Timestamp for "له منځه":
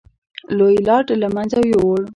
1.21-1.59